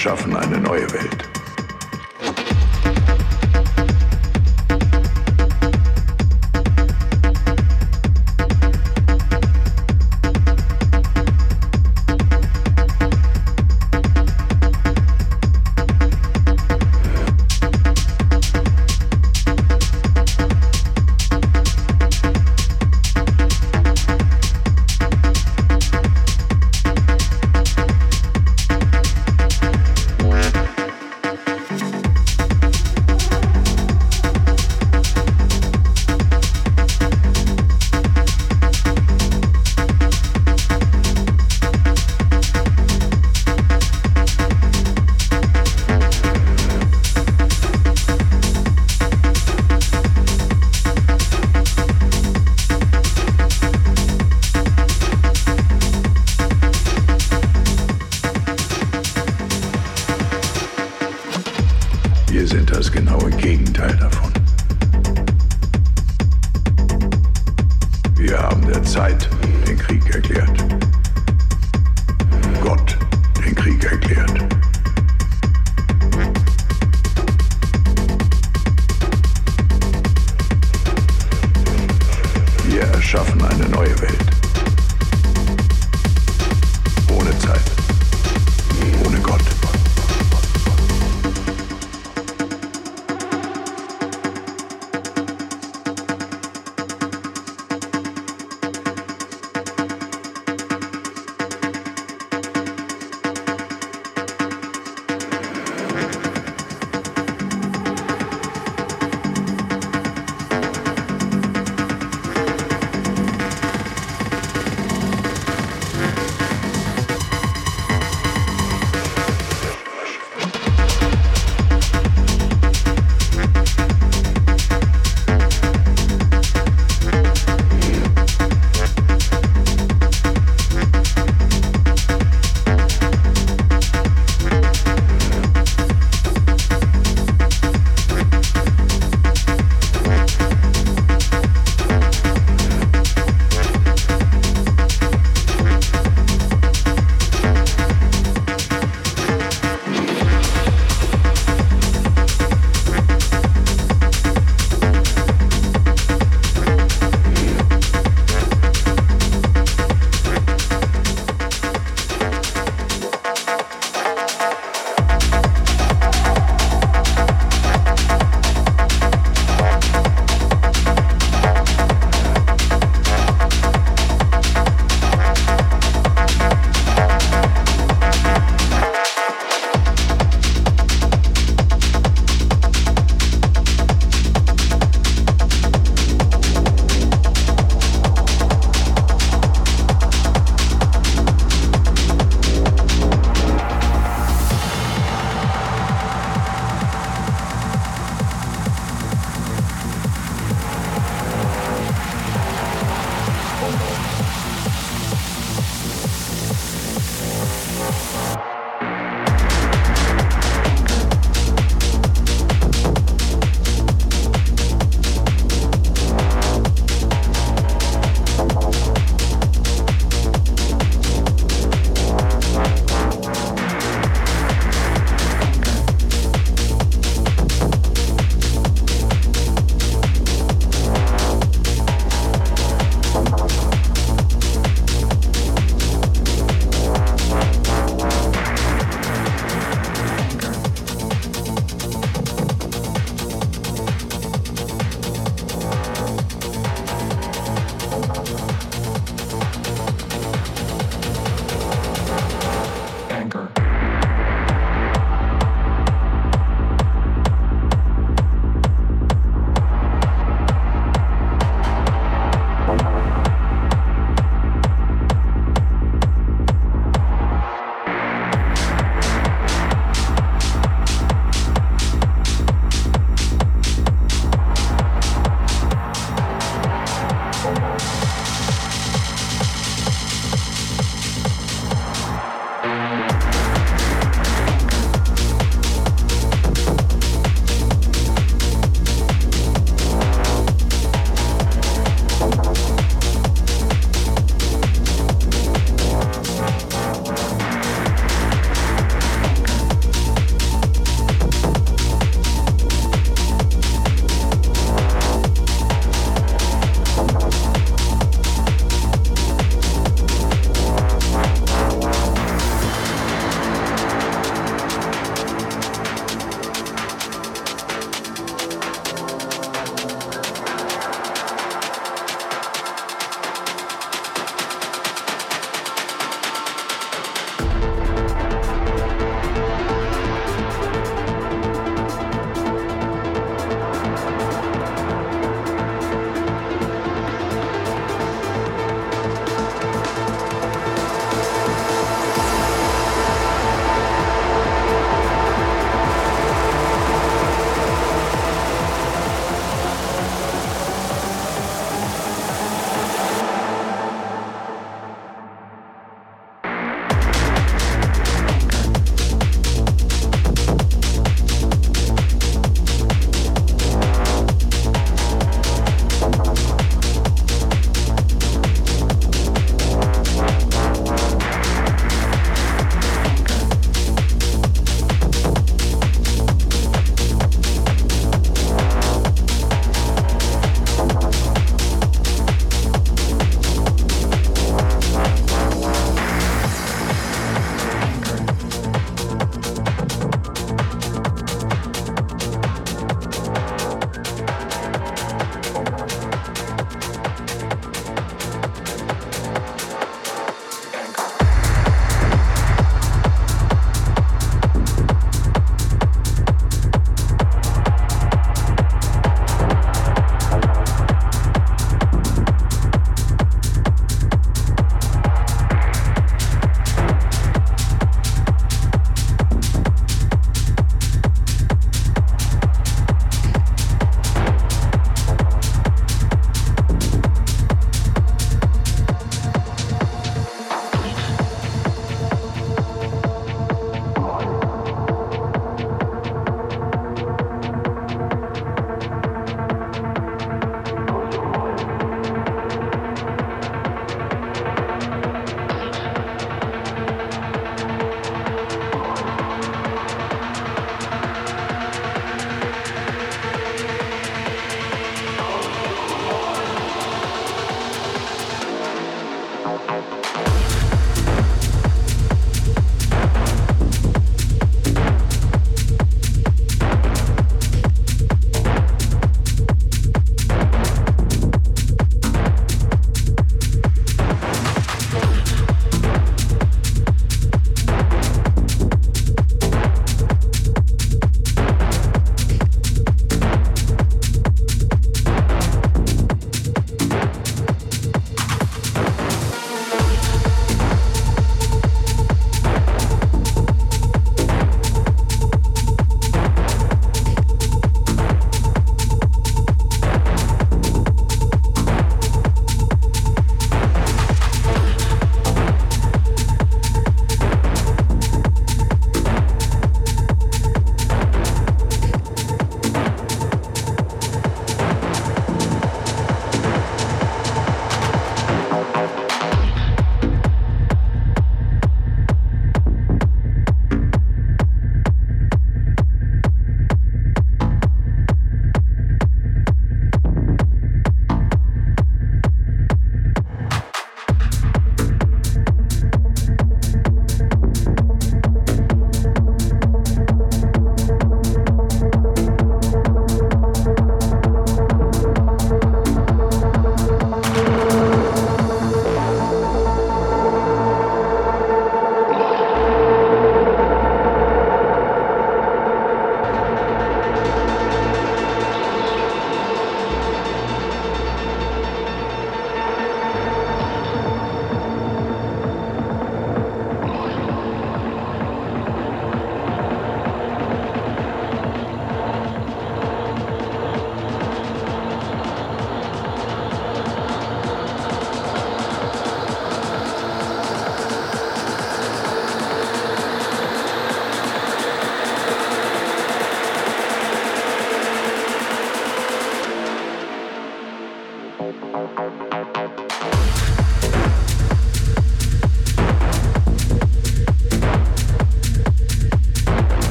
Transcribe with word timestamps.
schaffen. 0.00 0.29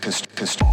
Couldn't 0.00 0.46
stop. 0.46 0.63